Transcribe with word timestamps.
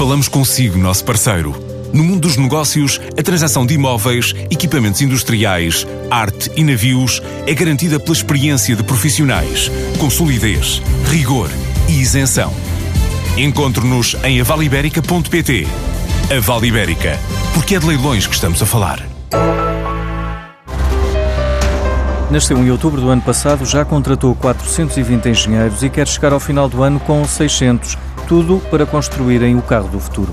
Falamos 0.00 0.28
consigo, 0.28 0.78
nosso 0.78 1.04
parceiro. 1.04 1.54
No 1.92 2.02
mundo 2.02 2.20
dos 2.20 2.38
negócios, 2.38 2.98
a 3.18 3.22
transação 3.22 3.66
de 3.66 3.74
imóveis, 3.74 4.34
equipamentos 4.50 5.02
industriais, 5.02 5.86
arte 6.10 6.50
e 6.56 6.64
navios 6.64 7.20
é 7.46 7.52
garantida 7.52 8.00
pela 8.00 8.16
experiência 8.16 8.74
de 8.74 8.82
profissionais, 8.82 9.70
com 9.98 10.08
solidez, 10.08 10.80
rigor 11.10 11.50
e 11.86 12.00
isenção. 12.00 12.50
Encontre-nos 13.36 14.16
em 14.24 14.40
avaliberica.pt. 14.40 15.68
A 16.34 16.40
Vale 16.40 16.68
Ibérica, 16.68 17.18
porque 17.52 17.74
é 17.74 17.78
de 17.78 17.86
leilões 17.86 18.26
que 18.26 18.34
estamos 18.34 18.62
a 18.62 18.64
falar. 18.64 19.06
Nasceu 22.30 22.56
em 22.56 22.70
outubro 22.70 23.02
do 23.02 23.10
ano 23.10 23.20
passado, 23.20 23.66
já 23.66 23.84
contratou 23.84 24.34
420 24.36 25.28
engenheiros 25.28 25.82
e 25.82 25.90
quer 25.90 26.08
chegar 26.08 26.32
ao 26.32 26.40
final 26.40 26.70
do 26.70 26.82
ano 26.82 26.98
com 27.00 27.22
600, 27.22 27.98
tudo 28.30 28.62
para 28.70 28.86
construírem 28.86 29.56
o 29.56 29.62
carro 29.62 29.88
do 29.88 29.98
futuro. 29.98 30.32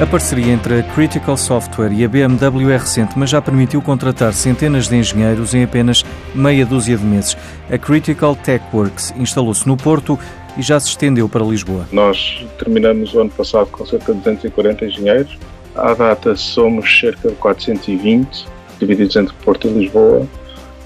A 0.00 0.06
parceria 0.06 0.52
entre 0.52 0.78
a 0.78 0.82
Critical 0.84 1.36
Software 1.36 1.90
e 1.90 2.04
a 2.04 2.08
BMW 2.08 2.70
é 2.70 2.76
recente, 2.76 3.18
mas 3.18 3.28
já 3.28 3.42
permitiu 3.42 3.82
contratar 3.82 4.32
centenas 4.32 4.86
de 4.86 4.94
engenheiros 4.94 5.52
em 5.52 5.64
apenas 5.64 6.04
meia 6.32 6.64
dúzia 6.64 6.96
de 6.96 7.04
meses. 7.04 7.36
A 7.68 7.76
Critical 7.76 8.36
Tech 8.36 8.64
Works 8.72 9.12
instalou-se 9.16 9.66
no 9.66 9.76
Porto 9.76 10.16
e 10.56 10.62
já 10.62 10.78
se 10.78 10.90
estendeu 10.90 11.28
para 11.28 11.44
Lisboa. 11.44 11.88
Nós 11.90 12.46
terminamos 12.56 13.12
o 13.14 13.20
ano 13.20 13.30
passado 13.30 13.66
com 13.66 13.84
cerca 13.84 14.12
de 14.12 14.20
240 14.20 14.84
engenheiros. 14.84 15.38
À 15.74 15.92
data 15.92 16.36
somos 16.36 17.00
cerca 17.00 17.30
de 17.30 17.34
420, 17.34 18.46
divididos 18.78 19.16
entre 19.16 19.34
Porto 19.44 19.66
e 19.66 19.72
Lisboa, 19.72 20.24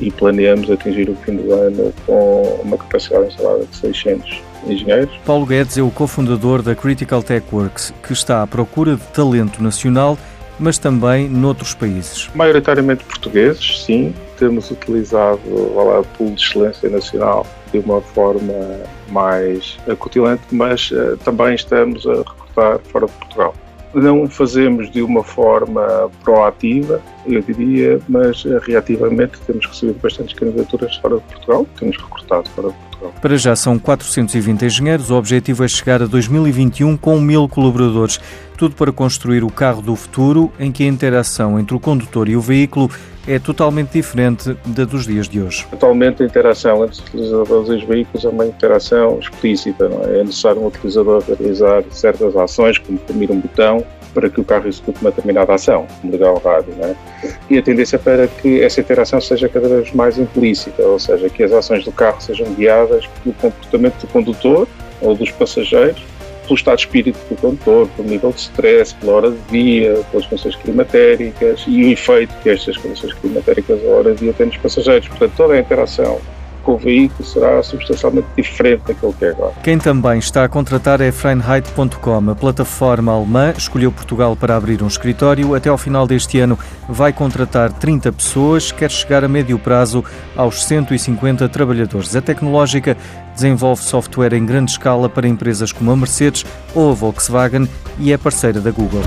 e 0.00 0.10
planeamos 0.10 0.70
atingir 0.70 1.08
o 1.08 1.16
fim 1.16 1.36
do 1.36 1.52
ano 1.52 1.92
com 2.06 2.60
uma 2.62 2.76
capacidade 2.76 3.26
instalada 3.26 3.64
de 3.64 3.76
600 3.76 4.42
engenheiros. 4.66 5.14
Paulo 5.24 5.46
Guedes 5.46 5.78
é 5.78 5.82
o 5.82 5.90
cofundador 5.90 6.62
da 6.62 6.74
Critical 6.74 7.22
Tech 7.22 7.44
Works, 7.52 7.92
que 8.02 8.12
está 8.12 8.42
à 8.42 8.46
procura 8.46 8.96
de 8.96 9.04
talento 9.08 9.62
nacional, 9.62 10.18
mas 10.58 10.78
também 10.78 11.28
noutros 11.28 11.74
países. 11.74 12.28
Maioritariamente 12.34 13.04
portugueses, 13.04 13.84
sim. 13.84 14.14
Temos 14.38 14.70
utilizado 14.70 15.40
lá, 15.74 16.00
o 16.00 16.04
pool 16.16 16.34
de 16.34 16.42
excelência 16.42 16.88
nacional 16.88 17.46
de 17.72 17.78
uma 17.78 18.00
forma 18.00 18.80
mais 19.10 19.78
acutilante, 19.88 20.42
mas 20.50 20.90
uh, 20.90 21.16
também 21.24 21.54
estamos 21.54 22.06
a 22.06 22.14
recrutar 22.18 22.78
fora 22.90 23.06
de 23.06 23.12
Portugal. 23.12 23.54
Não 24.00 24.28
fazemos 24.28 24.90
de 24.90 25.02
uma 25.02 25.24
forma 25.24 26.10
proativa, 26.22 27.02
eu 27.26 27.40
diria, 27.40 28.00
mas 28.08 28.44
uh, 28.44 28.58
reativamente 28.58 29.40
temos 29.46 29.66
recebido 29.66 29.98
bastantes 30.00 30.34
candidaturas 30.34 30.96
fora 30.96 31.16
de 31.16 31.22
Portugal, 31.22 31.66
temos 31.78 31.96
recrutado 31.96 32.48
fora 32.50 32.68
de 32.68 32.74
Portugal. 32.74 32.87
Para 33.20 33.36
já 33.36 33.54
são 33.56 33.78
420 33.78 34.64
engenheiros, 34.64 35.10
o 35.10 35.16
objetivo 35.16 35.64
é 35.64 35.68
chegar 35.68 36.02
a 36.02 36.06
2021 36.06 36.96
com 36.96 37.20
mil 37.20 37.48
colaboradores. 37.48 38.20
Tudo 38.56 38.74
para 38.74 38.92
construir 38.92 39.44
o 39.44 39.50
carro 39.50 39.80
do 39.80 39.94
futuro, 39.94 40.52
em 40.58 40.72
que 40.72 40.82
a 40.82 40.86
interação 40.86 41.58
entre 41.58 41.74
o 41.74 41.80
condutor 41.80 42.28
e 42.28 42.36
o 42.36 42.40
veículo 42.40 42.90
é 43.26 43.38
totalmente 43.38 43.90
diferente 43.90 44.56
da 44.64 44.84
dos 44.84 45.06
dias 45.06 45.28
de 45.28 45.40
hoje. 45.40 45.66
Atualmente, 45.70 46.22
a 46.22 46.26
interação 46.26 46.82
entre 46.84 46.94
os 46.94 47.00
utilizadores 47.00 47.68
e 47.68 47.72
os 47.72 47.84
veículos 47.84 48.24
é 48.24 48.28
uma 48.28 48.46
interação 48.46 49.18
explícita. 49.18 49.88
Não 49.88 50.02
é? 50.04 50.20
é 50.20 50.24
necessário 50.24 50.62
um 50.62 50.66
utilizador 50.66 51.22
realizar 51.28 51.84
certas 51.90 52.34
ações, 52.34 52.78
como 52.78 52.98
imprimir 52.98 53.30
um 53.30 53.40
botão, 53.40 53.84
para 54.18 54.28
que 54.28 54.40
o 54.40 54.44
carro 54.44 54.66
execute 54.66 55.00
uma 55.00 55.10
determinada 55.10 55.54
ação, 55.54 55.86
como 56.00 56.12
ligar 56.12 56.32
o 56.32 56.38
rádio. 56.38 56.74
Não 56.76 56.88
é? 56.88 56.96
E 57.48 57.56
a 57.56 57.62
tendência 57.62 57.98
para 58.00 58.26
que 58.26 58.60
essa 58.60 58.80
interação 58.80 59.20
seja 59.20 59.48
cada 59.48 59.68
vez 59.68 59.92
mais 59.92 60.18
implícita, 60.18 60.82
ou 60.82 60.98
seja, 60.98 61.30
que 61.30 61.44
as 61.44 61.52
ações 61.52 61.84
do 61.84 61.92
carro 61.92 62.20
sejam 62.20 62.52
guiadas 62.54 63.06
pelo 63.22 63.32
comportamento 63.36 64.00
do 64.00 64.06
condutor 64.08 64.66
ou 65.00 65.14
dos 65.14 65.30
passageiros 65.30 66.02
pelo 66.42 66.56
estado 66.56 66.76
de 66.78 66.86
espírito 66.86 67.18
do 67.28 67.36
condutor, 67.36 67.88
pelo 67.94 68.08
nível 68.08 68.30
de 68.30 68.40
stress, 68.40 68.94
pela 68.94 69.12
hora 69.12 69.30
de 69.30 69.38
dia, 69.50 70.00
pelas 70.10 70.26
condições 70.26 70.56
climatéricas 70.56 71.62
e 71.68 71.84
o 71.84 71.88
efeito 71.92 72.34
que 72.42 72.48
estas 72.48 72.76
condições 72.78 73.12
climatéricas 73.12 73.78
à 73.84 73.88
hora 73.88 74.14
de 74.14 74.20
dia 74.20 74.32
têm 74.32 74.46
nos 74.46 74.56
passageiros. 74.56 75.06
Portanto, 75.08 75.32
toda 75.36 75.54
a 75.54 75.58
interação 75.58 76.18
com 76.68 76.74
o 76.74 76.76
veículo 76.76 77.26
será 77.26 77.62
substancialmente 77.62 78.28
diferente 78.36 78.82
daquilo 78.86 79.14
que 79.14 79.24
é 79.24 79.30
agora. 79.30 79.54
Quem 79.62 79.78
também 79.78 80.18
está 80.18 80.44
a 80.44 80.48
contratar 80.50 81.00
é 81.00 81.10
Freiheit.com. 81.10 82.30
A 82.30 82.34
plataforma 82.34 83.10
alemã 83.10 83.54
escolheu 83.56 83.90
Portugal 83.90 84.36
para 84.36 84.54
abrir 84.54 84.82
um 84.82 84.86
escritório. 84.86 85.54
Até 85.54 85.70
ao 85.70 85.78
final 85.78 86.06
deste 86.06 86.38
ano 86.38 86.58
vai 86.86 87.10
contratar 87.10 87.72
30 87.72 88.12
pessoas, 88.12 88.70
quer 88.70 88.90
chegar 88.90 89.24
a 89.24 89.28
médio 89.28 89.58
prazo 89.58 90.04
aos 90.36 90.62
150 90.66 91.48
trabalhadores. 91.48 92.14
A 92.14 92.20
tecnológica 92.20 92.98
desenvolve 93.34 93.82
software 93.82 94.34
em 94.34 94.44
grande 94.44 94.72
escala 94.72 95.08
para 95.08 95.26
empresas 95.26 95.72
como 95.72 95.90
a 95.90 95.96
Mercedes 95.96 96.44
ou 96.74 96.90
a 96.90 96.94
Volkswagen 96.94 97.66
e 97.98 98.12
é 98.12 98.18
parceira 98.18 98.60
da 98.60 98.70
Google. 98.70 99.02